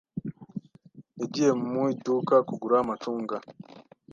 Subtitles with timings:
[1.19, 3.35] Yagiye mu iduka kugura amacunga.